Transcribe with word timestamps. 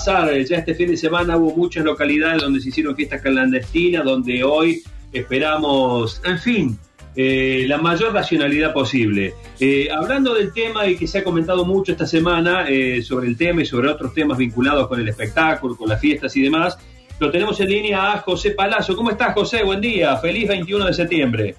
pasar. 0.00 0.34
Ya 0.42 0.58
este 0.58 0.74
fin 0.74 0.90
de 0.90 0.96
semana 0.96 1.36
hubo 1.36 1.54
muchas 1.56 1.84
localidades 1.84 2.42
donde 2.42 2.60
se 2.60 2.70
hicieron 2.70 2.96
fiestas 2.96 3.20
clandestinas, 3.20 4.04
donde 4.04 4.42
hoy 4.42 4.82
esperamos, 5.12 6.22
en 6.24 6.38
fin, 6.38 6.78
eh, 7.14 7.64
la 7.68 7.78
mayor 7.78 8.14
racionalidad 8.14 8.72
posible. 8.72 9.34
Eh, 9.58 9.88
hablando 9.92 10.34
del 10.34 10.52
tema 10.52 10.86
y 10.86 10.96
que 10.96 11.06
se 11.06 11.18
ha 11.18 11.24
comentado 11.24 11.64
mucho 11.66 11.92
esta 11.92 12.06
semana 12.06 12.66
eh, 12.68 13.02
sobre 13.02 13.28
el 13.28 13.36
tema 13.36 13.62
y 13.62 13.66
sobre 13.66 13.88
otros 13.88 14.14
temas 14.14 14.38
vinculados 14.38 14.88
con 14.88 15.00
el 15.00 15.08
espectáculo, 15.08 15.76
con 15.76 15.88
las 15.88 16.00
fiestas 16.00 16.34
y 16.36 16.42
demás, 16.42 16.78
lo 17.18 17.30
tenemos 17.30 17.60
en 17.60 17.68
línea 17.68 18.12
a 18.12 18.18
José 18.18 18.52
Palazzo. 18.52 18.96
¿Cómo 18.96 19.10
estás, 19.10 19.34
José? 19.34 19.62
Buen 19.62 19.82
día. 19.82 20.16
Feliz 20.16 20.48
21 20.48 20.86
de 20.86 20.94
septiembre. 20.94 21.54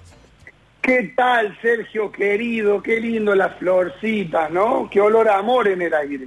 ¿Qué 0.80 1.12
tal, 1.16 1.56
Sergio 1.62 2.10
querido? 2.10 2.82
Qué 2.82 2.98
lindo 2.98 3.36
las 3.36 3.56
florcitas, 3.58 4.50
¿no? 4.50 4.88
Qué 4.90 5.00
olor 5.00 5.28
a 5.28 5.38
amor 5.38 5.68
en 5.68 5.82
el 5.82 5.94
aire. 5.94 6.26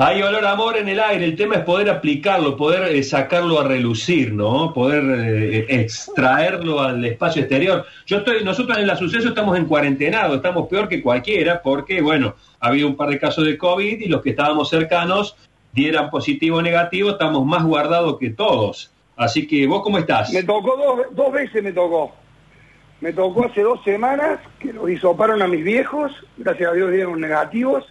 Hay 0.00 0.22
olor 0.22 0.44
a 0.44 0.52
amor 0.52 0.76
en 0.76 0.88
el 0.88 1.00
aire, 1.00 1.24
el 1.24 1.34
tema 1.34 1.56
es 1.56 1.64
poder 1.64 1.90
aplicarlo, 1.90 2.56
poder 2.56 2.94
eh, 2.94 3.02
sacarlo 3.02 3.58
a 3.58 3.64
relucir, 3.64 4.32
¿no? 4.32 4.72
Poder 4.72 5.02
eh, 5.02 5.66
extraerlo 5.68 6.80
al 6.80 7.04
espacio 7.04 7.42
exterior. 7.42 7.84
Yo 8.06 8.18
estoy, 8.18 8.44
nosotros 8.44 8.78
en 8.78 8.86
la 8.86 8.94
suceso 8.94 9.30
estamos 9.30 9.58
en 9.58 9.64
cuarentenado, 9.64 10.36
estamos 10.36 10.68
peor 10.68 10.88
que 10.88 11.02
cualquiera, 11.02 11.60
porque, 11.60 12.00
bueno, 12.00 12.36
ha 12.60 12.68
habido 12.68 12.86
un 12.86 12.94
par 12.94 13.08
de 13.08 13.18
casos 13.18 13.44
de 13.44 13.58
COVID 13.58 13.98
y 13.98 14.06
los 14.06 14.22
que 14.22 14.30
estábamos 14.30 14.70
cercanos 14.70 15.36
dieran 15.72 16.10
positivo 16.10 16.58
o 16.58 16.62
negativo, 16.62 17.10
estamos 17.10 17.44
más 17.44 17.64
guardados 17.64 18.20
que 18.20 18.30
todos. 18.30 18.92
Así 19.16 19.48
que, 19.48 19.66
¿vos 19.66 19.82
cómo 19.82 19.98
estás? 19.98 20.32
Me 20.32 20.44
tocó 20.44 20.76
dos, 20.76 21.06
dos 21.10 21.32
veces, 21.32 21.60
me 21.60 21.72
tocó. 21.72 22.12
Me 23.00 23.12
tocó 23.12 23.46
hace 23.46 23.62
dos 23.62 23.82
semanas 23.82 24.38
que 24.60 24.72
lo 24.72 24.88
hisoparon 24.88 25.42
a 25.42 25.48
mis 25.48 25.64
viejos, 25.64 26.12
gracias 26.36 26.70
a 26.70 26.74
Dios 26.74 26.92
dieron 26.92 27.20
negativos 27.20 27.84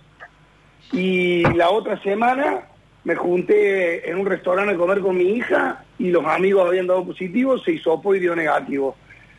y 0.91 1.43
la 1.55 1.69
otra 1.69 2.01
semana 2.01 2.63
me 3.03 3.15
junté 3.15 4.09
en 4.09 4.17
un 4.19 4.25
restaurante 4.25 4.73
a 4.73 4.77
comer 4.77 4.99
con 4.99 5.17
mi 5.17 5.29
hija 5.31 5.83
y 5.97 6.09
los 6.09 6.25
amigos 6.25 6.67
habían 6.67 6.87
dado 6.87 7.05
positivo, 7.05 7.57
se 7.57 7.73
hizo 7.73 8.01
y 8.13 8.19
dio 8.19 8.35
negativo. 8.35 8.95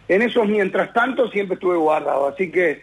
En 0.08 0.22
esos 0.22 0.48
mientras 0.48 0.92
tanto 0.92 1.28
siempre 1.30 1.54
estuve 1.54 1.76
guardado, 1.76 2.28
así 2.28 2.50
que 2.50 2.80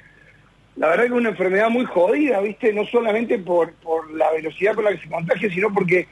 la 0.76 0.90
verdad 0.90 1.06
que 1.06 1.10
es 1.10 1.16
una 1.16 1.30
enfermedad 1.30 1.70
muy 1.70 1.86
jodida, 1.86 2.40
¿viste? 2.42 2.72
No 2.74 2.86
solamente 2.86 3.40
por, 3.40 3.74
por 3.76 4.12
la 4.14 4.32
velocidad 4.32 4.76
con 4.76 4.84
la 4.84 4.92
que 4.92 5.02
se 5.02 5.10
contagia, 5.10 5.50
sino 5.50 5.74
porque 5.74 6.08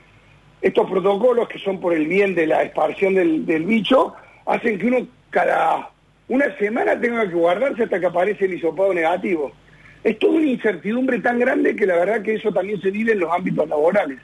estos 0.61 0.89
protocolos, 0.89 1.49
que 1.49 1.59
son 1.59 1.79
por 1.79 1.93
el 1.93 2.07
bien 2.07 2.33
de 2.33 2.47
la 2.47 2.63
expansión 2.63 3.13
del, 3.13 3.45
del 3.45 3.65
bicho, 3.65 4.15
hacen 4.45 4.79
que 4.79 4.87
uno 4.87 5.07
cada 5.29 5.89
una 6.29 6.57
semana 6.57 6.99
tenga 6.99 7.27
que 7.27 7.35
guardarse 7.35 7.83
hasta 7.83 7.99
que 7.99 8.05
aparece 8.05 8.45
el 8.45 8.53
hisopado 8.53 8.93
negativo 8.93 9.51
es 10.03 10.19
toda 10.19 10.33
una 10.33 10.47
incertidumbre 10.47 11.19
tan 11.19 11.39
grande 11.39 11.75
que 11.75 11.85
la 11.85 11.95
verdad 11.95 12.21
que 12.21 12.35
eso 12.35 12.51
también 12.51 12.81
se 12.81 12.91
vive 12.91 13.13
en 13.13 13.19
los 13.19 13.31
ámbitos 13.31 13.67
laborales. 13.67 14.19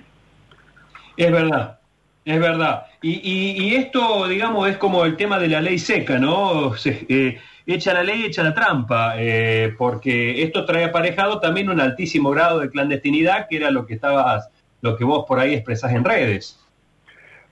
Es 1.16 1.31
verdad, 1.31 1.80
es 2.25 2.39
verdad. 2.39 2.85
Y, 3.02 3.75
esto, 3.75 4.27
digamos, 4.27 4.69
es 4.69 4.77
como 4.77 5.05
el 5.05 5.16
tema 5.16 5.39
de 5.39 5.47
la 5.47 5.61
ley 5.61 5.80
seca, 5.80 6.19
¿no? 6.19 6.73
Eh, 6.85 7.39
echa 7.66 7.94
la 7.94 8.03
ley, 8.03 8.25
echa 8.25 8.44
la 8.44 8.53
trampa, 8.53 9.13
eh, 9.17 9.73
porque 9.77 10.44
esto 10.44 10.66
trae 10.66 10.85
aparejado 10.85 11.39
también 11.39 11.69
un 11.69 11.80
altísimo 11.80 12.31
grado 12.31 12.59
de 12.59 12.69
clandestinidad, 12.69 13.47
que 13.47 13.57
era 13.57 13.72
lo 13.72 13.85
que 13.85 13.94
estabas, 13.94 14.50
lo 14.81 14.97
que 14.97 15.03
vos 15.03 15.25
por 15.27 15.39
ahí 15.39 15.53
expresás 15.53 15.94
en 15.94 16.03
redes. 16.03 16.59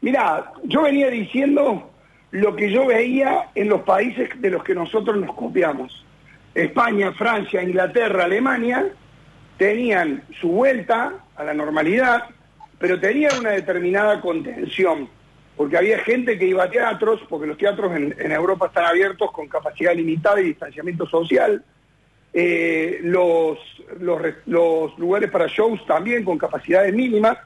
Mira, 0.01 0.51
yo 0.63 0.83
venía 0.83 1.09
diciendo 1.09 1.89
lo 2.31 2.55
que 2.55 2.71
yo 2.71 2.85
veía 2.85 3.49
en 3.55 3.69
los 3.69 3.81
países 3.81 4.29
de 4.39 4.49
los 4.49 4.63
que 4.63 4.75
nosotros 4.75 5.17
nos 5.17 5.35
copiamos. 5.35 6.05
España, 6.53 7.11
Francia, 7.13 7.61
Inglaterra, 7.61 8.25
Alemania, 8.25 8.87
tenían 9.57 10.23
su 10.39 10.49
vuelta 10.49 11.13
a 11.35 11.43
la 11.43 11.53
normalidad, 11.53 12.25
pero 12.79 12.99
tenían 12.99 13.39
una 13.39 13.51
determinada 13.51 14.21
contención, 14.21 15.09
porque 15.55 15.77
había 15.77 15.99
gente 15.99 16.37
que 16.37 16.45
iba 16.47 16.63
a 16.63 16.69
teatros, 16.69 17.21
porque 17.27 17.47
los 17.47 17.57
teatros 17.57 17.95
en, 17.95 18.31
Europa 18.31 18.67
están 18.67 18.85
abiertos 18.85 19.31
con 19.31 19.47
capacidad 19.47 19.95
limitada 19.95 20.39
y 20.39 20.45
distanciamiento 20.45 21.07
social, 21.07 21.63
eh, 22.33 22.99
los, 23.01 23.57
los, 23.99 24.97
lugares 24.99 25.31
para 25.31 25.47
shows 25.47 25.83
también 25.87 26.23
con 26.23 26.37
capacidades 26.37 26.93
mínimas, 26.93 27.37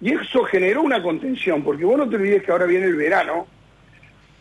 y 0.00 0.12
eso 0.12 0.44
generó 0.44 0.82
una 0.82 1.02
contención, 1.02 1.62
porque 1.62 1.86
vos 1.86 1.96
no 1.96 2.08
te 2.08 2.16
olvides 2.16 2.42
que 2.42 2.52
ahora 2.52 2.66
viene 2.66 2.86
el 2.86 2.96
verano, 2.96 3.46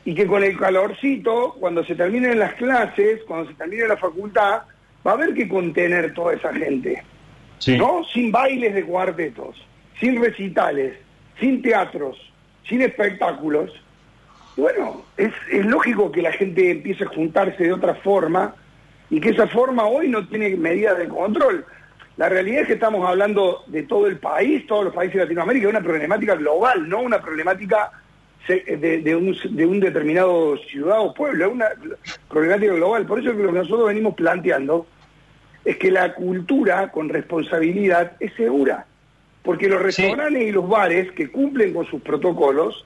y 0.05 0.13
que 0.13 0.27
con 0.27 0.43
el 0.43 0.55
calorcito, 0.55 1.55
cuando 1.59 1.83
se 1.83 1.95
terminen 1.95 2.37
las 2.37 2.53
clases, 2.53 3.21
cuando 3.27 3.49
se 3.49 3.55
termine 3.55 3.87
la 3.87 3.97
facultad, 3.97 4.61
va 5.05 5.11
a 5.11 5.13
haber 5.15 5.33
que 5.33 5.49
contener 5.49 6.13
toda 6.13 6.35
esa 6.35 6.53
gente. 6.53 7.03
¿No? 7.67 8.03
Sin 8.13 8.31
bailes 8.31 8.75
de 8.75 8.83
cuartetos, 8.83 9.55
sin 9.99 10.21
recitales, 10.21 10.95
sin 11.39 11.63
teatros, 11.63 12.17
sin 12.69 12.83
espectáculos. 12.83 13.71
Bueno, 14.55 15.03
es, 15.17 15.33
es 15.51 15.65
lógico 15.65 16.11
que 16.11 16.21
la 16.21 16.31
gente 16.31 16.69
empiece 16.69 17.05
a 17.05 17.07
juntarse 17.07 17.63
de 17.63 17.73
otra 17.73 17.95
forma 17.95 18.53
y 19.09 19.19
que 19.19 19.29
esa 19.29 19.47
forma 19.47 19.85
hoy 19.85 20.07
no 20.07 20.27
tiene 20.27 20.55
medidas 20.55 20.99
de 20.99 21.07
control. 21.07 21.65
La 22.17 22.29
realidad 22.29 22.61
es 22.61 22.67
que 22.67 22.73
estamos 22.73 23.07
hablando 23.07 23.63
de 23.67 23.83
todo 23.83 24.05
el 24.05 24.19
país, 24.19 24.67
todos 24.67 24.85
los 24.85 24.93
países 24.93 25.15
de 25.15 25.23
Latinoamérica, 25.23 25.67
una 25.67 25.81
problemática 25.81 26.35
global, 26.35 26.87
no 26.87 26.99
una 26.99 27.19
problemática 27.19 27.91
de, 28.47 29.15
un, 29.15 29.35
de 29.55 29.65
un 29.65 29.79
determinado 29.79 30.57
ciudad 30.57 30.99
o 31.01 31.13
pueblo, 31.13 31.47
es 31.47 31.51
una 31.51 31.67
problemática 32.29 32.73
global. 32.73 33.05
Por 33.05 33.19
eso 33.19 33.33
lo 33.33 33.51
que 33.51 33.59
nosotros 33.59 33.87
venimos 33.87 34.13
planteando 34.15 34.85
es 35.63 35.77
que 35.77 35.91
la 35.91 36.13
cultura 36.13 36.91
con 36.91 37.09
responsabilidad 37.09 38.13
es 38.19 38.33
segura, 38.33 38.85
porque 39.43 39.67
los 39.67 39.81
restaurantes 39.81 40.43
y 40.43 40.51
los 40.51 40.69
bares 40.69 41.11
que 41.13 41.31
cumplen 41.31 41.73
con 41.73 41.85
sus 41.87 42.01
protocolos 42.01 42.85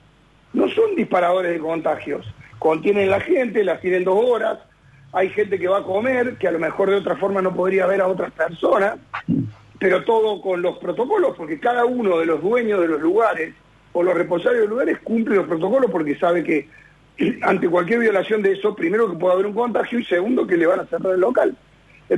no 0.54 0.68
son 0.68 0.96
disparadores 0.96 1.52
de 1.52 1.58
contagios, 1.58 2.26
contienen 2.58 3.10
la 3.10 3.20
gente, 3.20 3.62
las 3.62 3.80
tienen 3.80 4.04
dos 4.04 4.18
horas, 4.24 4.58
hay 5.12 5.28
gente 5.30 5.58
que 5.58 5.68
va 5.68 5.78
a 5.78 5.82
comer, 5.82 6.36
que 6.36 6.48
a 6.48 6.52
lo 6.52 6.58
mejor 6.58 6.90
de 6.90 6.96
otra 6.96 7.16
forma 7.16 7.42
no 7.42 7.54
podría 7.54 7.86
ver 7.86 8.00
a 8.00 8.08
otras 8.08 8.32
personas, 8.32 8.98
pero 9.78 10.04
todo 10.04 10.40
con 10.40 10.62
los 10.62 10.78
protocolos, 10.78 11.36
porque 11.36 11.60
cada 11.60 11.84
uno 11.84 12.18
de 12.18 12.26
los 12.26 12.42
dueños 12.42 12.80
de 12.80 12.88
los 12.88 13.00
lugares 13.00 13.54
o 13.92 14.02
los 14.02 14.14
responsables 14.14 14.60
de 14.60 14.66
los 14.66 14.70
lugares 14.70 14.98
cumplen 15.02 15.38
los 15.38 15.46
protocolos 15.46 15.90
porque 15.90 16.16
sabe 16.16 16.44
que 16.44 16.68
ante 17.42 17.68
cualquier 17.68 18.00
violación 18.00 18.42
de 18.42 18.52
eso, 18.52 18.74
primero 18.74 19.10
que 19.10 19.16
puede 19.16 19.34
haber 19.34 19.46
un 19.46 19.54
contagio 19.54 19.98
y 19.98 20.04
segundo 20.04 20.46
que 20.46 20.56
le 20.56 20.66
van 20.66 20.80
a 20.80 20.86
cerrar 20.86 21.14
el 21.14 21.20
local. 21.20 21.56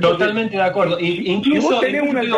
Totalmente 0.01 0.57
de 0.57 0.63
acuerdo. 0.63 0.97
incluso, 0.99 1.79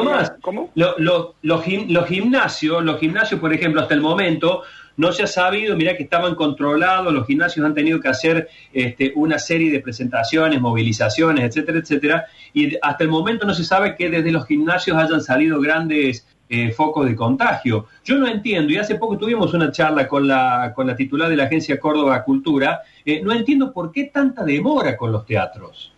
más, 0.03 0.33
los, 0.75 1.63
gimnasios, 1.63 2.83
los 2.83 2.99
gimnasios, 2.99 3.39
por 3.39 3.53
ejemplo, 3.53 3.79
hasta 3.79 3.93
el 3.93 4.01
momento 4.01 4.63
no 4.97 5.13
se 5.13 5.23
ha 5.23 5.27
sabido, 5.27 5.75
mira 5.77 5.95
que 5.95 6.03
estaban 6.03 6.35
controlados, 6.35 7.13
los 7.13 7.25
gimnasios 7.25 7.65
han 7.65 7.73
tenido 7.73 8.01
que 8.01 8.09
hacer 8.09 8.49
este, 8.73 9.13
una 9.15 9.39
serie 9.39 9.71
de 9.71 9.79
presentaciones, 9.79 10.59
movilizaciones, 10.59 11.45
etcétera, 11.45 11.79
etcétera, 11.79 12.25
y 12.53 12.75
hasta 12.81 13.03
el 13.03 13.09
momento 13.09 13.45
no 13.45 13.53
se 13.53 13.63
sabe 13.63 13.95
que 13.95 14.09
desde 14.09 14.31
los 14.31 14.45
gimnasios 14.45 14.97
hayan 14.97 15.21
salido 15.21 15.61
grandes 15.61 16.27
eh, 16.47 16.71
focos 16.71 17.07
de 17.07 17.15
contagio. 17.15 17.87
Yo 18.03 18.17
no 18.17 18.27
entiendo, 18.27 18.71
y 18.71 18.77
hace 18.77 18.95
poco 18.95 19.17
tuvimos 19.17 19.53
una 19.55 19.71
charla 19.71 20.07
con 20.07 20.27
la, 20.27 20.73
con 20.75 20.85
la 20.85 20.95
titular 20.95 21.27
de 21.27 21.35
la 21.35 21.45
Agencia 21.45 21.79
Córdoba 21.79 22.23
Cultura, 22.23 22.81
eh, 23.03 23.21
no 23.23 23.31
entiendo 23.33 23.73
por 23.73 23.91
qué 23.91 24.05
tanta 24.05 24.43
demora 24.43 24.95
con 24.95 25.11
los 25.11 25.25
teatros. 25.25 25.91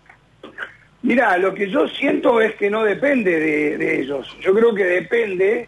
Mira, 1.02 1.38
lo 1.38 1.53
que 1.53 1.69
yo 1.69 1.88
siento 1.88 2.40
es 2.41 2.56
que 2.56 2.69
no 2.69 2.84
depende 2.84 3.40
de, 3.40 4.02
ellos. 4.02 4.35
Yo 4.41 4.53
creo 4.53 4.74
que 4.74 4.85
depende 4.85 5.68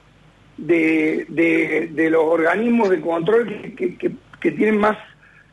de, 0.58 2.08
los 2.10 2.24
organismos 2.24 2.90
de 2.90 3.02
control 3.02 3.74
que, 3.76 4.52
tienen 4.52 4.78
más 4.78 4.98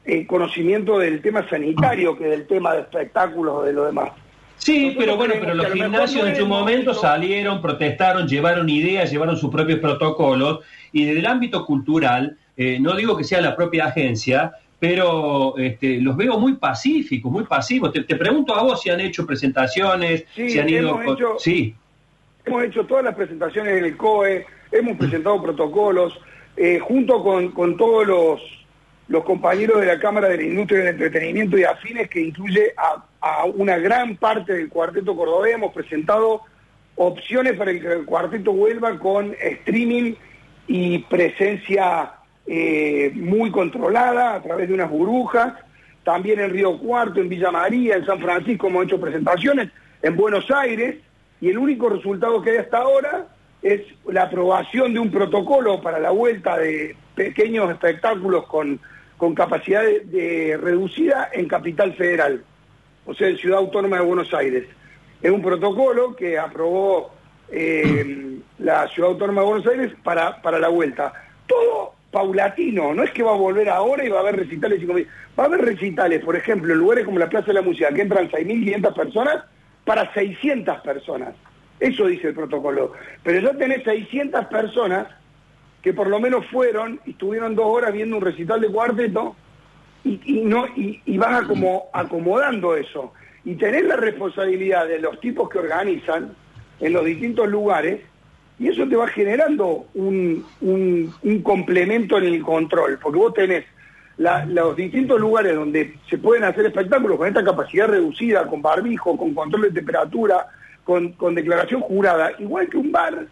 eh, 0.04 0.24
conocimiento 0.26 0.98
del 0.98 1.20
tema 1.20 1.48
sanitario 1.48 2.16
que 2.16 2.26
del 2.26 2.46
tema 2.46 2.74
de 2.74 2.82
espectáculos 2.82 3.56
o 3.56 3.62
de 3.62 3.72
lo 3.72 3.86
demás. 3.86 4.12
Sí, 4.58 4.94
pero 4.98 5.16
bueno, 5.16 5.34
pero 5.38 5.54
los 5.54 5.72
gimnasios 5.72 6.28
en 6.28 6.36
su 6.36 6.46
momento 6.46 6.94
salieron, 6.94 7.60
protestaron, 7.60 8.26
llevaron 8.26 8.68
ideas, 8.68 9.10
llevaron 9.10 9.36
sus 9.36 9.50
propios 9.50 9.78
protocolos 9.80 10.60
y 10.92 11.04
desde 11.04 11.20
el 11.20 11.26
ámbito 11.26 11.64
cultural, 11.64 12.36
eh, 12.56 12.78
no 12.80 12.96
digo 12.96 13.16
que 13.16 13.24
sea 13.24 13.40
la 13.40 13.54
propia 13.54 13.86
agencia, 13.86 14.52
pero 14.78 15.56
este, 15.56 16.00
los 16.00 16.16
veo 16.16 16.38
muy 16.38 16.54
pacíficos, 16.54 17.30
muy 17.30 17.44
pasivos. 17.44 17.92
Te, 17.92 18.16
pregunto 18.16 18.54
a 18.54 18.62
vos 18.62 18.82
si 18.82 18.90
han 18.90 19.00
hecho 19.00 19.26
presentaciones, 19.26 20.24
si 20.34 20.58
han 20.58 20.68
ido... 20.68 21.00
Hemos 21.00 21.16
hecho, 21.16 21.34
sí. 21.38 21.74
Hemos 22.44 22.64
hecho 22.64 22.84
todas 22.84 23.04
las 23.04 23.14
presentaciones 23.14 23.78
en 23.78 23.84
el 23.84 23.96
COE, 23.96 24.46
hemos 24.72 24.96
presentado 24.96 25.42
protocolos, 25.42 26.18
eh, 26.56 26.78
junto 26.78 27.22
con, 27.22 27.52
con 27.52 27.76
todos 27.76 28.06
los 28.06 28.40
los 29.08 29.24
compañeros 29.24 29.80
de 29.80 29.86
la 29.86 29.98
Cámara 29.98 30.28
de 30.28 30.38
la 30.38 30.42
Industria 30.42 30.80
del 30.80 30.88
Entretenimiento 30.88 31.56
y 31.58 31.64
Afines, 31.64 32.08
que 32.08 32.20
incluye 32.20 32.72
a, 32.76 33.04
una 33.54 33.78
gran 33.78 34.16
parte 34.16 34.54
del 34.54 34.68
cuarteto 34.68 35.16
cordobés. 35.16 35.54
Hemos 35.54 35.72
presentado 35.72 36.42
opciones 36.96 37.54
para 37.54 37.72
que 37.72 37.86
el 37.86 38.04
cuarteto 38.04 38.52
vuelva 38.52 38.98
con 38.98 39.34
streaming 39.40 40.14
y 40.66 40.98
presencia 41.00 42.12
eh, 42.46 43.12
muy 43.14 43.50
controlada 43.50 44.34
a 44.34 44.42
través 44.42 44.68
de 44.68 44.74
unas 44.74 44.90
burbujas. 44.90 45.54
También 46.04 46.40
en 46.40 46.50
Río 46.50 46.78
Cuarto, 46.78 47.20
en 47.20 47.28
Villa 47.28 47.50
María, 47.50 47.96
en 47.96 48.06
San 48.06 48.20
Francisco 48.20 48.68
hemos 48.68 48.84
hecho 48.84 49.00
presentaciones, 49.00 49.70
en 50.02 50.16
Buenos 50.16 50.48
Aires, 50.50 50.96
y 51.40 51.50
el 51.50 51.58
único 51.58 51.88
resultado 51.88 52.40
que 52.40 52.50
hay 52.50 52.56
hasta 52.58 52.78
ahora 52.78 53.26
es 53.62 53.82
la 54.06 54.22
aprobación 54.22 54.94
de 54.94 55.00
un 55.00 55.10
protocolo 55.10 55.80
para 55.80 55.98
la 55.98 56.10
vuelta 56.10 56.56
de 56.56 56.94
pequeños 57.14 57.70
espectáculos 57.70 58.46
con, 58.46 58.78
con 59.16 59.34
capacidad 59.34 59.82
de, 59.82 60.58
reducida 60.60 61.28
en 61.32 61.48
Capital 61.48 61.94
Federal, 61.94 62.44
o 63.06 63.14
sea, 63.14 63.28
en 63.28 63.38
Ciudad 63.38 63.58
Autónoma 63.58 63.96
de 63.96 64.04
Buenos 64.04 64.32
Aires. 64.34 64.64
Es 65.22 65.30
un 65.30 65.42
protocolo 65.42 66.14
que 66.14 66.38
aprobó 66.38 67.10
eh, 67.50 68.38
la 68.58 68.88
Ciudad 68.88 69.12
Autónoma 69.12 69.42
de 69.42 69.46
Buenos 69.46 69.66
Aires 69.66 69.92
para, 70.02 70.42
para 70.42 70.58
la 70.58 70.68
vuelta. 70.68 71.12
Todo 71.46 71.94
paulatino, 72.10 72.94
no 72.94 73.02
es 73.02 73.10
que 73.10 73.22
va 73.22 73.32
a 73.32 73.36
volver 73.36 73.68
ahora 73.68 74.04
y 74.04 74.08
va 74.08 74.18
a 74.18 74.20
haber 74.22 74.36
recitales 74.36 74.82
y 74.82 74.86
Va 74.86 75.42
a 75.42 75.46
haber 75.46 75.60
recitales, 75.60 76.24
por 76.24 76.34
ejemplo, 76.34 76.72
en 76.72 76.78
lugares 76.78 77.04
como 77.04 77.18
la 77.18 77.28
Plaza 77.28 77.48
de 77.48 77.54
la 77.54 77.62
Música, 77.62 77.92
que 77.92 78.00
entran 78.02 78.30
6.500 78.30 78.94
personas 78.94 79.44
para 79.84 80.12
600 80.14 80.80
personas. 80.80 81.34
Eso 81.78 82.06
dice 82.06 82.28
el 82.28 82.34
protocolo. 82.34 82.92
Pero 83.22 83.40
ya 83.40 83.58
tenés 83.58 83.84
600 83.84 84.46
personas 84.46 85.08
que 85.82 85.92
por 85.92 86.06
lo 86.08 86.18
menos 86.18 86.46
fueron 86.46 87.00
y 87.04 87.10
estuvieron 87.10 87.54
dos 87.54 87.66
horas 87.66 87.92
viendo 87.92 88.16
un 88.16 88.22
recital 88.22 88.60
de 88.60 88.68
cuarteto 88.68 89.36
y, 90.06 90.40
no, 90.42 90.66
y, 90.76 91.00
y 91.04 91.18
vas 91.18 91.46
como 91.46 91.88
acomodando 91.92 92.76
eso. 92.76 93.12
Y 93.44 93.54
tenés 93.54 93.84
la 93.84 93.96
responsabilidad 93.96 94.86
de 94.86 95.00
los 95.00 95.20
tipos 95.20 95.48
que 95.48 95.58
organizan 95.58 96.34
en 96.80 96.92
los 96.92 97.04
distintos 97.04 97.48
lugares 97.48 98.00
y 98.58 98.68
eso 98.68 98.88
te 98.88 98.96
va 98.96 99.06
generando 99.08 99.86
un, 99.94 100.44
un, 100.60 101.42
complemento 101.42 102.16
en 102.18 102.24
el 102.24 102.42
control, 102.42 102.98
porque 103.02 103.18
vos 103.18 103.34
tenés 103.34 103.64
los 104.16 104.74
distintos 104.76 105.20
lugares 105.20 105.54
donde 105.54 105.94
se 106.08 106.16
pueden 106.16 106.44
hacer 106.44 106.64
espectáculos 106.64 107.18
con 107.18 107.28
esta 107.28 107.44
capacidad 107.44 107.86
reducida, 107.86 108.46
con 108.46 108.62
barbijo, 108.62 109.16
con 109.18 109.34
control 109.34 109.62
de 109.62 109.72
temperatura, 109.72 110.46
con, 110.84 111.12
con 111.12 111.34
declaración 111.34 111.82
jurada, 111.82 112.32
igual 112.38 112.68
que 112.70 112.78
un 112.78 112.90
bar, 112.90 113.26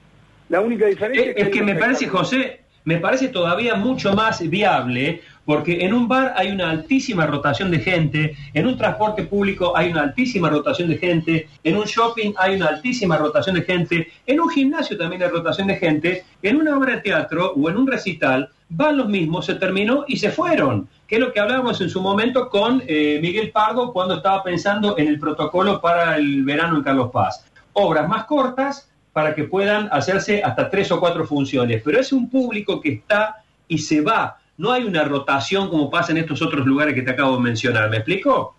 la 0.51 0.61
única 0.61 0.87
diferencia 0.87 1.33
es, 1.33 1.49
que, 1.49 1.63
me 1.63 1.75
parece, 1.75 2.07
José, 2.07 2.64
me 2.85 2.99
parece 2.99 3.29
todavía 3.29 3.75
mucho 3.75 4.13
más 4.15 4.49
viable 4.49 5.23
porque 5.45 5.85
en 5.85 5.93
un 5.93 6.09
bar 6.09 6.35
hay 6.37 6.51
una 6.51 6.71
altísima 6.71 7.27
rotación 7.27 7.71
de 7.71 7.81
gente, 7.81 8.37
en 8.55 8.67
un 8.67 8.77
transporte 8.77 9.25
público 9.25 9.77
hay 9.77 9.91
una 9.91 10.03
altísima 10.03 10.49
rotación 10.49 10.89
de 10.89 10.99
gente, 10.99 11.49
en 11.63 11.77
un 11.77 11.85
shopping 11.85 12.33
hay 12.37 12.57
una 12.57 12.67
altísima 12.67 13.17
rotación 13.17 13.57
de 13.57 13.63
gente, 13.63 14.11
en 14.27 14.41
un 14.41 14.49
gimnasio 14.49 14.97
también 14.97 15.23
hay 15.23 15.29
rotación 15.29 15.69
de 15.69 15.77
gente, 15.77 16.25
en 16.43 16.57
una 16.57 16.77
obra 16.77 16.97
de 16.97 17.03
teatro 17.03 17.53
o 17.55 17.69
en 17.69 17.77
un 17.77 17.87
recital 17.87 18.49
van 18.71 18.97
los 18.97 19.09
mismos, 19.09 19.47
se 19.47 19.55
terminó 19.55 20.05
y 20.09 20.17
se 20.17 20.31
fueron, 20.31 20.89
que 21.07 21.17
es 21.17 21.21
lo 21.21 21.33
que 21.33 21.41
hablábamos 21.41 21.81
en 21.81 21.91
su 21.91 22.01
momento 22.01 22.49
con 22.49 22.83
eh, 22.87 23.19
Miguel 23.21 23.51
Pardo 23.51 23.93
cuando 23.93 24.15
estaba 24.15 24.43
pensando 24.43 24.97
en 24.99 25.09
el 25.09 25.19
protocolo 25.19 25.81
para 25.81 26.17
el 26.17 26.43
verano 26.43 26.77
en 26.77 26.83
Carlos 26.83 27.11
Paz. 27.13 27.47
Obras 27.75 28.09
más 28.09 28.25
cortas 28.25 28.89
para 29.15 29.35
que 29.35 29.45
puedan 29.45 29.89
hacerse 29.91 30.43
hasta 30.43 30.69
tres 30.69 30.93
o 30.93 31.01
cuatro 31.01 31.25
funciones, 31.25 31.81
pero 31.83 31.99
es 31.99 32.13
un 32.13 32.29
público 32.29 32.83
que 32.83 32.93
está 32.93 33.43
y 33.67 33.79
se 33.79 34.03
va 34.03 34.39
no 34.57 34.73
hay 34.73 34.85
una 34.85 35.05
rotación 35.05 35.69
como 35.69 35.91
pasa 35.91 36.13
en 36.13 36.19
estos 36.19 36.41
otros 36.43 36.67
lugares 36.67 36.95
que 36.95 37.03
te 37.03 37.11
acabo 37.11 37.37
de 37.37 37.43
mencionar. 37.43 37.91
¿Me 37.91 37.97
explico? 37.97 38.55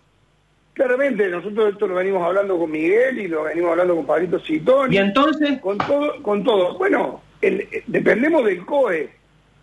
Claramente, 0.74 1.28
nosotros 1.28 1.72
esto 1.72 1.86
lo 1.86 1.94
venimos 1.94 2.22
hablando 2.22 2.58
con 2.58 2.70
Miguel 2.70 3.18
y 3.18 3.28
lo 3.28 3.44
venimos 3.44 3.70
hablando 3.70 3.96
con 3.96 4.06
Pablito 4.06 4.38
Citón. 4.40 4.92
¿Y 4.92 4.98
entonces? 4.98 5.58
Con 5.60 5.78
todo, 5.78 6.22
con 6.22 6.44
todo. 6.44 6.76
Bueno, 6.76 7.22
eh, 7.40 7.82
dependemos 7.86 8.44
del 8.44 8.64
COE. 8.66 9.10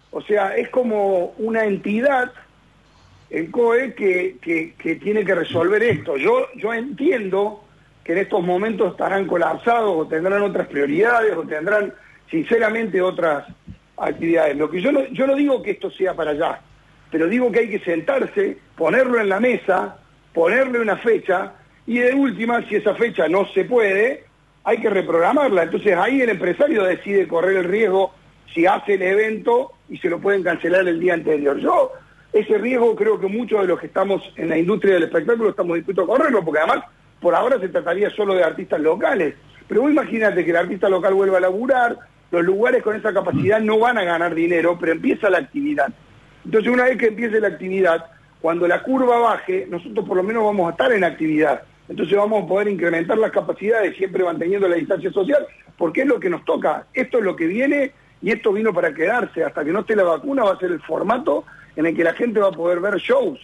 O 0.09 0.21
sea, 0.21 0.55
es 0.55 0.69
como 0.69 1.33
una 1.37 1.65
entidad, 1.65 2.31
el 3.29 3.51
COE, 3.51 3.93
que, 3.93 4.37
que, 4.41 4.95
tiene 4.95 5.23
que 5.23 5.35
resolver 5.35 5.83
esto. 5.83 6.17
Yo, 6.17 6.47
yo 6.55 6.73
entiendo 6.73 7.63
que 8.03 8.13
en 8.13 8.19
estos 8.19 8.43
momentos 8.43 8.91
estarán 8.91 9.25
colapsados 9.25 9.93
o 9.95 10.07
tendrán 10.07 10.41
otras 10.41 10.67
prioridades 10.67 11.35
o 11.35 11.43
tendrán 11.43 11.93
sinceramente 12.29 13.01
otras 13.01 13.45
actividades. 13.97 14.57
Lo 14.57 14.69
que 14.69 14.81
yo 14.81 14.91
no, 14.91 15.05
yo 15.07 15.27
no 15.27 15.35
digo 15.35 15.61
que 15.61 15.71
esto 15.71 15.89
sea 15.91 16.13
para 16.13 16.31
allá, 16.31 16.61
pero 17.11 17.27
digo 17.27 17.51
que 17.51 17.59
hay 17.59 17.69
que 17.69 17.79
sentarse, 17.79 18.57
ponerlo 18.75 19.19
en 19.19 19.29
la 19.29 19.39
mesa, 19.39 19.97
ponerle 20.33 20.79
una 20.79 20.97
fecha 20.97 21.53
y 21.85 21.99
de 21.99 22.13
última, 22.13 22.67
si 22.67 22.75
esa 22.75 22.95
fecha 22.95 23.27
no 23.27 23.45
se 23.53 23.65
puede, 23.65 24.25
hay 24.63 24.77
que 24.77 24.89
reprogramarla. 24.89 25.63
Entonces 25.63 25.95
ahí 25.95 26.21
el 26.21 26.29
empresario 26.29 26.83
decide 26.83 27.27
correr 27.27 27.57
el 27.57 27.65
riesgo 27.65 28.13
si 28.53 28.65
hace 28.65 28.95
el 28.95 29.01
evento 29.01 29.73
y 29.89 29.97
se 29.97 30.09
lo 30.09 30.19
pueden 30.19 30.43
cancelar 30.43 30.87
el 30.87 30.99
día 30.99 31.13
anterior. 31.13 31.57
Yo 31.59 31.91
ese 32.31 32.57
riesgo 32.57 32.95
creo 32.95 33.19
que 33.19 33.27
muchos 33.27 33.61
de 33.61 33.67
los 33.67 33.79
que 33.79 33.87
estamos 33.87 34.21
en 34.35 34.49
la 34.49 34.57
industria 34.57 34.95
del 34.95 35.03
espectáculo 35.03 35.49
estamos 35.49 35.75
dispuestos 35.75 36.03
a 36.03 36.07
correrlo, 36.07 36.43
porque 36.43 36.59
además 36.59 36.85
por 37.23 37.33
ahora 37.33 37.57
se 37.59 37.69
trataría 37.69 38.09
solo 38.09 38.35
de 38.35 38.43
artistas 38.43 38.81
locales. 38.81 39.35
Pero 39.67 39.89
imagínate 39.89 40.43
que 40.43 40.51
el 40.51 40.57
artista 40.57 40.89
local 40.89 41.13
vuelva 41.13 41.37
a 41.37 41.41
laburar, 41.41 41.97
los 42.29 42.43
lugares 42.43 42.83
con 42.83 42.95
esa 42.95 43.13
capacidad 43.13 43.61
no 43.61 43.79
van 43.79 43.97
a 43.97 44.03
ganar 44.03 44.35
dinero, 44.35 44.77
pero 44.77 44.91
empieza 44.91 45.29
la 45.29 45.37
actividad. 45.37 45.87
Entonces 46.43 46.71
una 46.71 46.83
vez 46.83 46.97
que 46.97 47.07
empiece 47.07 47.39
la 47.39 47.47
actividad, 47.47 48.05
cuando 48.41 48.67
la 48.67 48.83
curva 48.83 49.17
baje, 49.19 49.65
nosotros 49.69 50.05
por 50.05 50.17
lo 50.17 50.23
menos 50.23 50.43
vamos 50.43 50.67
a 50.67 50.71
estar 50.71 50.91
en 50.91 51.05
actividad. 51.05 51.63
Entonces 51.87 52.17
vamos 52.17 52.43
a 52.43 52.47
poder 52.47 52.67
incrementar 52.67 53.17
las 53.17 53.31
capacidades 53.31 53.95
siempre 53.95 54.25
manteniendo 54.25 54.67
la 54.67 54.75
distancia 54.75 55.11
social, 55.11 55.45
porque 55.77 56.01
es 56.01 56.07
lo 56.07 56.19
que 56.19 56.29
nos 56.29 56.43
toca. 56.43 56.87
Esto 56.93 57.19
es 57.19 57.23
lo 57.23 57.37
que 57.37 57.47
viene 57.47 57.93
y 58.21 58.31
esto 58.31 58.51
vino 58.51 58.73
para 58.73 58.93
quedarse. 58.93 59.45
Hasta 59.45 59.63
que 59.63 59.71
no 59.71 59.79
esté 59.79 59.95
la 59.95 60.03
vacuna 60.03 60.43
va 60.43 60.53
a 60.53 60.59
ser 60.59 60.71
el 60.71 60.81
formato 60.81 61.45
en 61.77 61.85
el 61.85 61.95
que 61.95 62.03
la 62.03 62.13
gente 62.13 62.41
va 62.41 62.49
a 62.49 62.51
poder 62.51 62.81
ver 62.81 62.97
shows 62.97 63.39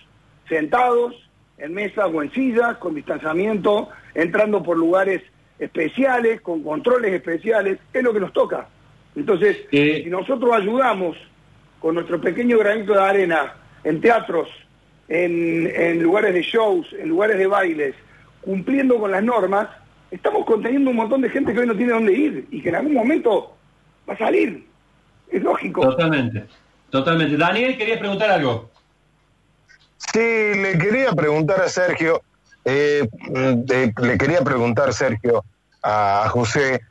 sentados 0.49 1.28
en 1.59 1.73
mesas 1.73 2.09
o 2.13 2.21
en 2.23 2.31
sillas, 2.31 2.77
con 2.77 2.95
distanciamiento, 2.95 3.89
entrando 4.13 4.63
por 4.63 4.77
lugares 4.77 5.21
especiales, 5.59 6.41
con 6.41 6.63
controles 6.63 7.13
especiales. 7.13 7.79
Es 7.93 8.03
lo 8.03 8.13
que 8.13 8.19
nos 8.19 8.33
toca. 8.33 8.67
Entonces, 9.15 9.57
eh, 9.71 10.01
si 10.03 10.09
nosotros 10.09 10.51
ayudamos 10.53 11.17
con 11.79 11.95
nuestro 11.95 12.19
pequeño 12.21 12.57
granito 12.57 12.93
de 12.93 13.01
arena 13.01 13.53
en 13.83 14.01
teatros, 14.01 14.47
en, 15.07 16.01
lugares 16.01 16.33
de 16.33 16.41
shows, 16.41 16.87
en 16.93 17.09
lugares 17.09 17.37
de 17.37 17.47
bailes, 17.47 17.95
cumpliendo 18.41 18.97
con 18.99 19.11
las 19.11 19.23
normas, 19.23 19.67
estamos 20.11 20.45
conteniendo 20.45 20.91
un 20.91 20.95
montón 20.95 21.21
de 21.21 21.29
gente 21.29 21.53
que 21.53 21.59
hoy 21.59 21.67
no 21.67 21.75
tiene 21.75 21.93
dónde 21.93 22.13
ir 22.13 22.47
y 22.51 22.61
que 22.61 22.69
en 22.69 22.75
algún 22.75 22.93
momento 22.93 23.55
va 24.07 24.13
a 24.13 24.17
salir. 24.17 24.65
Es 25.29 25.41
lógico. 25.41 25.81
Totalmente, 25.81 26.45
totalmente. 26.89 27.37
Daniel, 27.37 27.77
querías 27.77 27.99
preguntar 27.99 28.29
algo. 28.31 28.69
Sí, 29.99 30.19
le 30.55 30.77
quería 30.77 31.11
preguntar 31.11 31.61
a 31.61 31.69
Sergio, 31.69 32.21
eh, 32.65 33.07
le 33.31 34.17
quería 34.17 34.41
preguntar, 34.41 34.93
Sergio, 34.93 35.43
a 35.83 36.27
José, 36.29 36.81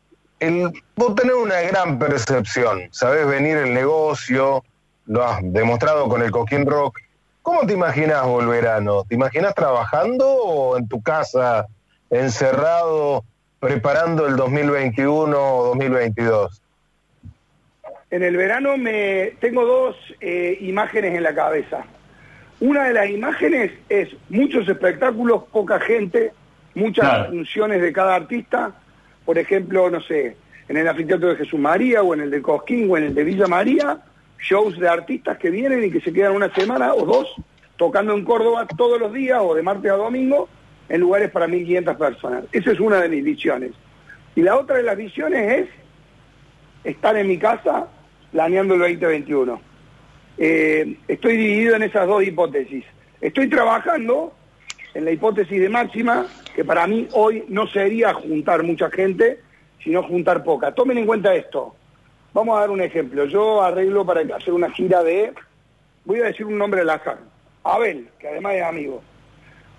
vos 0.95 1.15
tenés 1.15 1.35
una 1.35 1.61
gran 1.63 1.99
percepción, 1.99 2.83
sabés 2.93 3.27
venir 3.27 3.57
el 3.57 3.75
negocio, 3.75 4.63
lo 5.07 5.25
has 5.25 5.41
demostrado 5.43 6.09
con 6.09 6.23
el 6.23 6.31
Coquín 6.31 6.67
Rock. 6.67 7.01
¿Cómo 7.43 7.67
te 7.67 7.73
imaginas 7.73 8.25
vos 8.25 8.43
el 8.43 8.49
verano? 8.49 9.05
¿Te 9.09 9.15
imaginas 9.15 9.55
trabajando 9.55 10.31
o 10.31 10.77
en 10.77 10.87
tu 10.87 11.03
casa, 11.03 11.67
encerrado, 12.11 13.25
preparando 13.59 14.27
el 14.27 14.37
2021 14.37 15.57
o 15.57 15.67
2022? 15.69 16.63
En 18.11 18.23
el 18.23 18.37
verano 18.37 18.77
me 18.77 19.33
tengo 19.41 19.65
dos 19.65 19.97
eh, 20.21 20.59
imágenes 20.61 21.15
en 21.15 21.23
la 21.23 21.35
cabeza. 21.35 21.85
Una 22.61 22.85
de 22.85 22.95
las 22.95 23.09
imágenes 23.09 23.73
es 23.89 24.09
muchos 24.29 24.69
espectáculos, 24.69 25.45
poca 25.53 25.79
gente, 25.79 26.33
muchas 26.75 27.29
funciones 27.29 27.81
de 27.81 27.93
cada 27.93 28.17
artista, 28.17 28.73
por 29.25 29.39
ejemplo, 29.39 29.89
no 29.91 30.01
sé, 30.01 30.37
en 30.69 30.77
el 30.77 30.89
anfiteatro 30.89 31.29
de 31.29 31.37
Jesús 31.37 31.61
María 31.61 32.03
o 32.03 32.15
en 32.15 32.21
el 32.21 32.31
de 32.31 32.43
Cosquín 32.43 32.91
o 32.91 32.97
en 32.97 33.05
el 33.05 33.15
de 33.15 33.25
Villa 33.25 33.47
María, 33.47 34.01
shows 34.41 34.79
de 34.79 34.89
artistas 34.89 35.39
que 35.39 35.51
vienen 35.51 35.85
y 35.85 35.91
que 35.91 36.01
se 36.01 36.13
quedan 36.13 36.33
una 36.33 36.53
semana 36.53 36.95
o 36.95 37.05
dos 37.05 37.35
tocando 37.77 38.13
en 38.15 38.25
Córdoba 38.25 38.67
todos 38.77 38.99
los 39.01 39.13
días 39.13 39.39
o 39.41 39.55
de 39.55 39.63
martes 39.63 39.91
a 39.91 39.95
domingo 39.95 40.49
en 40.89 41.01
lugares 41.01 41.31
para 41.31 41.47
1.500 41.47 41.97
personas. 41.97 42.45
Esa 42.53 42.73
es 42.73 42.81
una 42.81 43.01
de 43.01 43.09
mis 43.09 43.25
visiones. 43.25 43.73
Y 44.35 44.43
la 44.43 44.57
otra 44.57 44.77
de 44.77 44.83
las 44.83 44.97
visiones 44.97 45.69
es 46.85 46.93
estar 46.93 47.17
en 47.17 47.29
mi 47.29 47.39
casa 47.39 47.87
planeando 48.33 48.75
el 48.75 48.81
2021. 48.81 49.68
Eh, 50.39 50.97
estoy 51.09 51.37
dividido 51.37 51.75
en 51.75 51.83
esas 51.83 52.07
dos 52.07 52.23
hipótesis. 52.23 52.85
Estoy 53.21 53.49
trabajando 53.49 54.33
en 54.95 55.05
la 55.05 55.11
hipótesis 55.11 55.61
de 55.61 55.69
máxima, 55.69 56.27
que 56.55 56.65
para 56.65 56.87
mí 56.87 57.09
hoy 57.13 57.45
no 57.49 57.67
sería 57.67 58.15
juntar 58.15 58.63
mucha 58.63 58.89
gente, 58.91 59.41
sino 59.83 60.03
juntar 60.05 60.45
poca. 60.45 60.73
Tomen 60.73 60.99
en 60.99 61.07
cuenta 61.07 61.35
esto. 61.35 61.75
Vamos 62.33 62.57
a 62.57 62.61
dar 62.61 62.71
un 62.71 62.81
ejemplo. 62.81 63.25
Yo 63.25 63.63
arreglo 63.63 64.07
para 64.07 64.21
hacer 64.37 64.55
una 64.55 64.71
gira 64.71 65.03
de, 65.03 65.33
voy 66.05 66.21
a 66.21 66.27
decir 66.27 66.47
un 66.47 66.57
nombre 66.57 66.83
al 66.83 66.91
azar, 66.91 67.19
Abel, 67.65 68.09
que 68.21 68.29
además 68.29 68.55
es 68.55 68.63
amigo. 68.63 69.03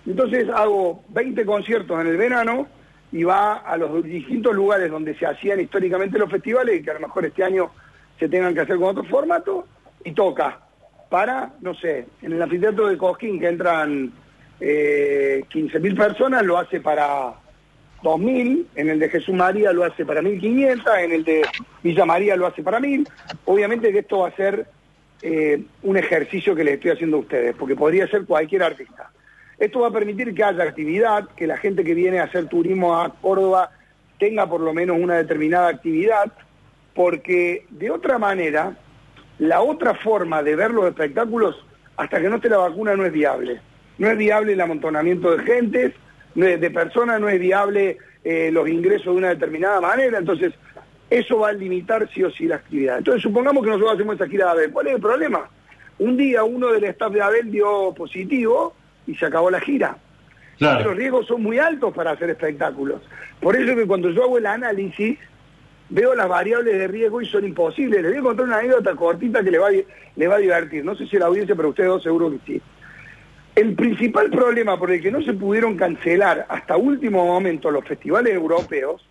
Entonces 0.06 0.50
hago 0.50 1.04
20 1.10 1.46
conciertos 1.46 2.02
en 2.02 2.08
el 2.08 2.18
verano 2.18 2.68
y 3.12 3.24
va 3.24 3.58
a 3.58 3.78
los 3.78 4.04
distintos 4.04 4.54
lugares 4.54 4.92
donde 4.92 5.16
se 5.16 5.26
hacían 5.26 5.60
históricamente 5.62 6.20
los 6.20 6.30
festivales 6.30 6.84
que 6.84 6.92
a 6.92 6.96
lo 6.96 7.02
mejor 7.02 7.26
este 7.26 7.44
año 7.44 7.72
se 8.20 8.28
tengan 8.28 8.54
que 8.54 8.62
hacer 8.62 8.78
con 8.78 8.90
otro 8.90 9.04
formato 9.06 9.66
y 10.04 10.12
toca 10.12 10.60
para, 11.10 11.54
no 11.62 11.74
sé, 11.74 12.06
en 12.22 12.34
el 12.34 12.42
anfiteatro 12.42 12.88
de 12.88 12.98
Cosquín 12.98 13.40
que 13.40 13.48
entran 13.48 14.12
eh, 14.60 15.44
15.000 15.50 15.98
personas, 15.98 16.44
lo 16.44 16.58
hace 16.58 16.80
para 16.82 17.34
2.000, 18.04 18.66
en 18.76 18.90
el 18.90 19.00
de 19.00 19.10
Jesús 19.10 19.34
María 19.34 19.74
lo 19.74 19.84
hace 19.84 20.06
para 20.06 20.22
1.500, 20.22 21.04
en 21.04 21.12
el 21.12 21.24
de 21.24 21.42
Villa 21.84 22.06
María 22.06 22.36
lo 22.36 22.48
hace 22.48 22.64
para 22.64 22.80
1.000. 22.80 23.08
Obviamente 23.46 23.92
que 23.92 24.00
esto 24.00 24.20
va 24.20 24.30
a 24.30 24.36
ser 24.36 24.68
eh, 25.22 25.64
un 25.84 25.98
ejercicio 25.98 26.56
que 26.56 26.64
les 26.64 26.76
estoy 26.76 26.92
haciendo 26.92 27.18
a 27.18 27.22
ustedes, 27.22 27.56
porque 27.56 27.76
podría 27.76 28.08
ser 28.08 28.26
cualquier 28.26 28.64
artista. 28.64 29.12
Esto 29.58 29.82
va 29.82 29.88
a 29.88 29.92
permitir 29.92 30.34
que 30.34 30.44
haya 30.44 30.64
actividad, 30.64 31.28
que 31.36 31.46
la 31.46 31.58
gente 31.58 31.84
que 31.84 31.94
viene 31.94 32.20
a 32.20 32.24
hacer 32.24 32.48
turismo 32.48 32.98
a 32.98 33.14
Córdoba 33.16 33.72
tenga 34.18 34.48
por 34.48 34.62
lo 34.62 34.74
menos 34.74 34.98
una 34.98 35.16
determinada 35.16 35.68
actividad, 35.68 36.32
porque 36.94 37.66
de 37.70 37.92
otra 37.92 38.18
manera, 38.18 38.78
la 39.40 39.62
otra 39.62 39.96
forma 39.96 40.44
de 40.44 40.56
ver 40.56 40.72
los 40.72 40.86
espectáculos, 40.86 41.56
hasta 41.98 42.22
que 42.22 42.30
no 42.30 42.38
esté 42.38 42.50
la 42.50 42.58
vacuna, 42.58 42.96
no 42.96 43.06
es 43.06 43.12
viable. 43.12 43.60
No 43.98 44.10
es 44.10 44.18
viable 44.18 44.54
el 44.54 44.62
amontonamiento 44.62 45.36
de 45.36 45.44
gentes, 45.44 45.94
de 46.36 46.72
personas, 46.72 47.20
no 47.20 47.28
es 47.28 47.40
viable 47.40 47.98
eh, 48.24 48.50
los 48.52 48.68
ingresos 48.70 49.06
de 49.06 49.12
una 49.12 49.30
determinada 49.30 49.82
manera, 49.82 50.18
entonces 50.18 50.54
eso 51.10 51.40
va 51.40 51.50
a 51.50 51.54
limitar 51.54 52.08
sí 52.14 52.24
o 52.24 52.30
sí 52.30 52.48
la 52.48 52.56
actividad. 52.56 53.00
Entonces 53.00 53.24
supongamos 53.24 53.64
que 53.64 53.70
nosotros 53.70 53.94
hacemos 53.94 54.14
esta 54.14 54.28
gira 54.28 54.46
de 54.46 54.52
Abel, 54.52 54.72
¿cuál 54.72 54.88
es 54.88 54.96
el 54.96 55.02
problema? 55.02 55.50
Un 55.98 56.18
día 56.18 56.44
uno 56.44 56.68
del 56.68 56.84
staff 56.86 57.12
de 57.12 57.22
Abel 57.22 57.52
dio 57.52 57.94
positivo 57.94 58.74
y 59.08 59.16
se 59.16 59.26
acabó 59.26 59.50
la 59.50 59.60
gira. 59.60 59.98
Los 60.60 60.96
riesgos 60.96 61.26
son 61.28 61.42
muy 61.42 61.58
altos 61.58 61.94
para 61.94 62.12
hacer 62.12 62.30
espectáculos. 62.30 63.02
Por 63.40 63.56
eso 63.56 63.74
que 63.76 63.88
cuando 63.88 64.10
yo 64.10 64.24
hago 64.24 64.38
el 64.38 64.46
análisis, 64.46 65.18
veo 65.90 66.16
las 66.16 66.28
variables 66.28 66.78
de 66.78 66.88
riesgo 66.88 67.22
y 67.22 67.26
son 67.26 67.46
imposibles. 67.46 68.02
Les 68.02 68.12
voy 68.12 68.20
a 68.20 68.24
contar 68.24 68.46
una 68.46 68.58
anécdota 68.58 68.96
cortita 68.96 69.44
que 69.44 69.52
le 69.52 69.58
va, 69.58 69.70
le 69.72 70.28
va 70.28 70.36
a 70.36 70.40
divertir. 70.40 70.86
No 70.86 70.96
sé 70.96 71.08
si 71.08 71.18
la 71.18 71.26
audiencia, 71.26 71.56
pero 71.56 71.70
ustedes 71.70 71.90
dos 71.90 72.04
seguro 72.04 72.32
que 72.32 72.40
sí. 72.46 72.62
El 73.56 73.76
principal 73.76 74.30
problema 74.30 74.78
por 74.78 74.92
el 74.92 75.02
que 75.02 75.12
no 75.12 75.22
se 75.22 75.34
pudieron 75.34 75.76
cancelar 75.76 76.46
hasta 76.48 76.78
último 76.78 77.26
momento 77.26 77.72
los 77.72 77.84
festivales 77.84 78.34
europeos 78.34 79.06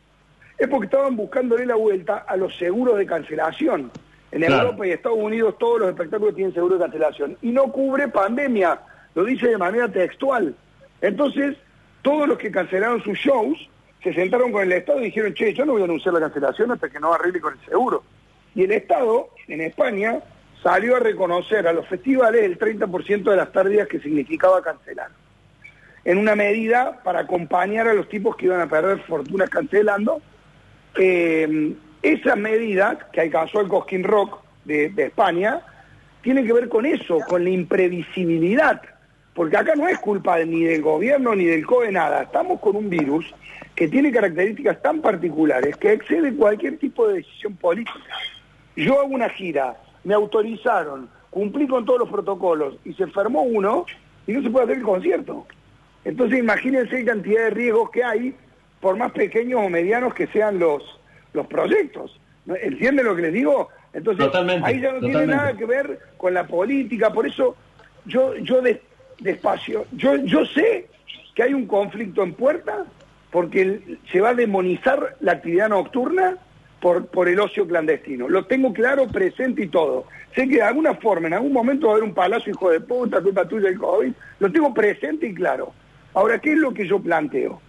es 0.56 0.66
porque 0.68 0.86
estaban 0.86 1.16
buscándole 1.16 1.66
la 1.66 1.74
vuelta 1.74 2.24
a 2.26 2.36
los 2.36 2.56
seguros 2.56 2.96
de 2.96 3.06
cancelación. 3.06 3.90
En 4.30 4.44
Europa 4.44 4.86
y 4.86 4.90
Estados 4.90 5.18
Unidos 5.18 5.56
todos 5.58 5.80
los 5.80 5.88
espectáculos 5.90 6.34
tienen 6.34 6.52
seguro 6.52 6.76
de 6.76 6.84
cancelación 6.84 7.36
y 7.40 7.50
no 7.50 7.72
cubre 7.72 8.08
pandemia, 8.08 8.80
lo 9.14 9.24
dice 9.24 9.48
de 9.48 9.58
manera 9.58 9.88
textual. 9.88 10.54
Entonces, 11.00 11.56
todos 12.02 12.28
los 12.28 12.38
que 12.38 12.50
cancelaron 12.50 13.02
sus 13.02 13.18
shows 13.18 13.68
se 14.02 14.12
sentaron 14.12 14.52
con 14.52 14.62
el 14.62 14.72
Estado 14.72 15.00
y 15.00 15.06
dijeron, 15.06 15.34
che, 15.34 15.52
yo 15.52 15.64
no 15.64 15.72
voy 15.72 15.82
a 15.82 15.84
anunciar 15.86 16.14
la 16.14 16.20
cancelación 16.20 16.70
hasta 16.70 16.88
que 16.88 17.00
no 17.00 17.12
arregle 17.12 17.40
con 17.40 17.54
el 17.54 17.64
seguro. 17.64 18.02
Y 18.54 18.64
el 18.64 18.72
Estado, 18.72 19.30
en 19.48 19.60
España, 19.60 20.20
salió 20.62 20.96
a 20.96 21.00
reconocer 21.00 21.66
a 21.66 21.72
los 21.72 21.86
festivales 21.88 22.44
el 22.44 22.58
30% 22.58 23.22
de 23.22 23.36
las 23.36 23.48
pérdidas 23.48 23.88
que 23.88 24.00
significaba 24.00 24.62
cancelar. 24.62 25.10
En 26.04 26.18
una 26.18 26.34
medida 26.36 27.00
para 27.02 27.20
acompañar 27.20 27.88
a 27.88 27.94
los 27.94 28.08
tipos 28.08 28.36
que 28.36 28.46
iban 28.46 28.60
a 28.60 28.68
perder 28.68 29.00
fortunas 29.00 29.50
cancelando. 29.50 30.22
Eh, 30.96 31.74
esa 32.02 32.36
medida 32.36 33.10
que 33.12 33.20
alcanzó 33.20 33.60
el 33.60 33.68
Cosquín 33.68 34.04
Rock 34.04 34.40
de, 34.64 34.90
de 34.90 35.06
España 35.06 35.60
tiene 36.22 36.44
que 36.44 36.52
ver 36.52 36.68
con 36.68 36.86
eso, 36.86 37.18
con 37.28 37.44
la 37.44 37.50
imprevisibilidad. 37.50 38.80
Porque 39.34 39.56
acá 39.56 39.74
no 39.76 39.88
es 39.88 39.98
culpa 39.98 40.38
ni 40.38 40.64
del 40.64 40.82
gobierno 40.82 41.34
ni 41.34 41.44
del 41.44 41.66
COE 41.66 41.92
nada. 41.92 42.22
Estamos 42.22 42.60
con 42.60 42.76
un 42.76 42.88
virus 42.88 43.34
que 43.78 43.86
tiene 43.86 44.10
características 44.10 44.82
tan 44.82 45.00
particulares 45.00 45.76
que 45.76 45.92
excede 45.92 46.34
cualquier 46.34 46.78
tipo 46.78 47.06
de 47.06 47.18
decisión 47.18 47.54
política. 47.54 48.00
Yo 48.74 48.98
hago 48.98 49.14
una 49.14 49.28
gira 49.28 49.76
me 50.02 50.14
autorizaron, 50.14 51.08
cumplí 51.30 51.68
con 51.68 51.84
todos 51.84 52.00
los 52.00 52.08
protocolos 52.08 52.76
y 52.84 52.92
se 52.94 53.04
enfermó 53.04 53.42
uno 53.42 53.86
y 54.26 54.32
no 54.32 54.42
se 54.42 54.50
puede 54.50 54.64
hacer 54.64 54.78
el 54.78 54.82
concierto. 54.82 55.46
Entonces 56.04 56.40
imagínense 56.40 56.98
la 57.04 57.12
cantidad 57.12 57.44
de 57.44 57.50
riesgos 57.50 57.90
que 57.90 58.02
hay, 58.02 58.34
por 58.80 58.96
más 58.96 59.12
pequeños 59.12 59.60
o 59.64 59.68
medianos 59.68 60.12
que 60.12 60.26
sean 60.26 60.58
los, 60.58 60.82
los 61.32 61.46
proyectos. 61.46 62.18
¿Entienden 62.60 63.06
lo 63.06 63.14
que 63.14 63.22
les 63.22 63.32
digo? 63.32 63.68
Entonces 63.92 64.28
ahí 64.64 64.80
ya 64.80 64.90
no 64.90 64.98
tiene 64.98 65.26
nada 65.28 65.56
que 65.56 65.66
ver 65.66 66.00
con 66.16 66.34
la 66.34 66.48
política, 66.48 67.12
por 67.12 67.28
eso 67.28 67.54
yo, 68.06 68.34
yo 68.38 68.60
despacio, 69.20 69.86
yo, 69.92 70.16
yo 70.16 70.44
sé 70.46 70.88
que 71.36 71.44
hay 71.44 71.54
un 71.54 71.68
conflicto 71.68 72.24
en 72.24 72.34
puerta 72.34 72.84
porque 73.30 73.98
se 74.10 74.20
va 74.20 74.30
a 74.30 74.34
demonizar 74.34 75.16
la 75.20 75.32
actividad 75.32 75.68
nocturna 75.68 76.36
por, 76.80 77.06
por 77.06 77.28
el 77.28 77.40
ocio 77.40 77.66
clandestino. 77.66 78.28
Lo 78.28 78.46
tengo 78.46 78.72
claro, 78.72 79.06
presente 79.06 79.64
y 79.64 79.68
todo. 79.68 80.06
Sé 80.34 80.48
que 80.48 80.56
de 80.56 80.62
alguna 80.62 80.94
forma, 80.94 81.26
en 81.26 81.34
algún 81.34 81.52
momento 81.52 81.86
va 81.86 81.92
a 81.92 81.96
haber 81.96 82.08
un 82.08 82.14
palacio 82.14 82.52
hijo 82.52 82.70
de 82.70 82.80
puta, 82.80 83.20
culpa 83.20 83.46
tuya 83.46 83.68
el 83.68 83.78
COVID. 83.78 84.12
Lo 84.40 84.52
tengo 84.52 84.72
presente 84.72 85.26
y 85.26 85.34
claro. 85.34 85.72
Ahora, 86.14 86.38
¿qué 86.38 86.52
es 86.52 86.58
lo 86.58 86.72
que 86.72 86.86
yo 86.86 87.00
planteo? 87.00 87.60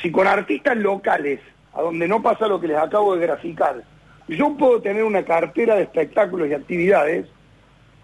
Si 0.00 0.10
con 0.10 0.26
artistas 0.26 0.76
locales, 0.76 1.40
a 1.72 1.82
donde 1.82 2.08
no 2.08 2.22
pasa 2.22 2.46
lo 2.46 2.60
que 2.60 2.68
les 2.68 2.76
acabo 2.76 3.16
de 3.16 3.26
graficar, 3.26 3.82
yo 4.28 4.56
puedo 4.56 4.80
tener 4.80 5.04
una 5.04 5.24
cartera 5.24 5.76
de 5.76 5.82
espectáculos 5.82 6.48
y 6.48 6.54
actividades, 6.54 7.26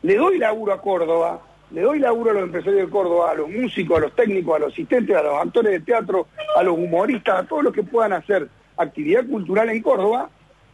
le 0.02 0.16
doy 0.16 0.38
laburo 0.38 0.72
a 0.72 0.82
Córdoba, 0.82 1.40
le 1.70 1.82
doy 1.82 1.98
laburo 2.00 2.30
a 2.30 2.34
los 2.34 2.42
empresarios 2.42 2.86
de 2.86 2.90
Córdoba, 2.90 3.30
a 3.30 3.34
los 3.34 3.48
músicos, 3.48 3.98
a 3.98 4.00
los 4.00 4.16
técnicos, 4.16 4.56
a 4.56 4.58
los 4.58 4.72
asistentes, 4.72 5.16
a 5.16 5.22
los 5.22 5.34
actores 5.34 5.72
de 5.72 5.80
teatro, 5.80 6.26
a 6.56 6.62
los 6.62 6.76
humoristas, 6.76 7.40
a 7.40 7.46
todos 7.46 7.64
los 7.64 7.72
que 7.72 7.82
puedan 7.82 8.12
hacer 8.12 8.48
actividad 8.76 9.26
cultural 9.26 9.70
en 9.70 9.82
Córdoba, 9.82 10.30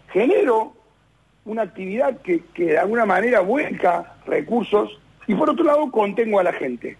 genero 0.08 0.74
una 1.44 1.62
actividad 1.62 2.18
que, 2.22 2.42
de 2.56 2.78
alguna 2.78 3.04
manera 3.04 3.40
vuelca 3.40 4.16
recursos 4.26 4.98
y 5.26 5.34
por 5.34 5.50
otro 5.50 5.64
lado 5.64 5.90
contengo 5.90 6.40
a 6.40 6.44
la 6.44 6.52
gente. 6.52 6.96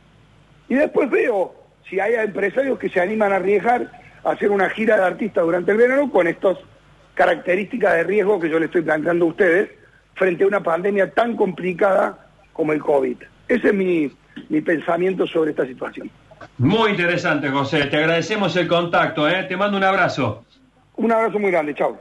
Y 0.68 0.74
después 0.74 1.08
veo 1.10 1.54
si 1.88 2.00
hay 2.00 2.14
empresarios 2.14 2.78
que 2.78 2.88
se 2.88 3.00
animan 3.00 3.32
a 3.32 3.36
arriesgar 3.36 3.90
a 4.24 4.30
hacer 4.30 4.50
una 4.50 4.68
gira 4.70 4.96
de 4.96 5.04
artistas 5.04 5.44
durante 5.44 5.72
el 5.72 5.78
verano 5.78 6.10
con 6.10 6.26
estas 6.26 6.58
características 7.14 7.94
de 7.94 8.04
riesgo 8.04 8.38
que 8.40 8.50
yo 8.50 8.58
le 8.58 8.66
estoy 8.66 8.82
planteando 8.82 9.24
a 9.24 9.28
ustedes 9.28 9.70
frente 10.14 10.44
a 10.44 10.48
una 10.48 10.62
pandemia 10.62 11.10
tan 11.12 11.36
complicada 11.36 12.28
como 12.52 12.72
el 12.72 12.80
COVID. 12.80 13.16
Ese 13.48 13.68
es 13.68 13.74
mi, 13.74 14.10
mi 14.48 14.60
pensamiento 14.60 15.26
sobre 15.26 15.50
esta 15.50 15.66
situación. 15.66 16.10
Muy 16.58 16.90
interesante, 16.90 17.48
José. 17.48 17.86
Te 17.86 17.96
agradecemos 17.96 18.56
el 18.56 18.66
contacto. 18.66 19.28
¿eh? 19.28 19.44
Te 19.44 19.56
mando 19.56 19.76
un 19.76 19.84
abrazo. 19.84 20.44
Un 20.96 21.12
abrazo 21.12 21.38
muy 21.38 21.50
grande. 21.50 21.74
Chao. 21.74 21.98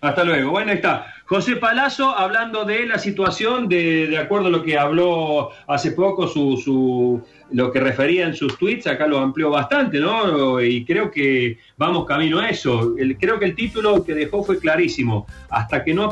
Hasta 0.00 0.24
luego. 0.24 0.50
Bueno, 0.50 0.70
ahí 0.70 0.76
está. 0.76 1.06
José 1.26 1.56
Palazzo 1.56 2.16
hablando 2.16 2.64
de 2.64 2.86
la 2.86 2.98
situación, 2.98 3.68
de, 3.68 4.06
de 4.06 4.18
acuerdo 4.18 4.46
a 4.46 4.50
lo 4.50 4.62
que 4.62 4.78
habló 4.78 5.50
hace 5.66 5.90
poco, 5.90 6.28
su, 6.28 6.56
su, 6.56 7.20
lo 7.50 7.72
que 7.72 7.80
refería 7.80 8.26
en 8.26 8.34
sus 8.34 8.56
tweets, 8.56 8.86
acá 8.86 9.08
lo 9.08 9.18
amplió 9.18 9.50
bastante, 9.50 9.98
¿no? 9.98 10.60
Y 10.60 10.84
creo 10.84 11.10
que 11.10 11.58
vamos 11.76 12.06
camino 12.06 12.38
a 12.38 12.48
eso. 12.48 12.94
El, 12.96 13.16
creo 13.18 13.40
que 13.40 13.46
el 13.46 13.56
título 13.56 14.04
que 14.04 14.14
dejó 14.14 14.44
fue 14.44 14.60
clarísimo. 14.60 15.26
Hasta 15.50 15.82
que 15.82 15.92
no 15.92 16.08